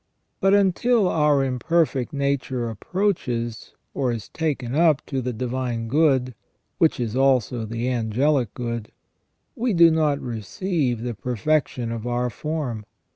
[0.39, 6.33] But until our imperfect nature approaches or is taken up to the divine good,
[6.79, 8.91] which is also the angelic good,
[9.55, 12.83] we do not receive the perfection of our form.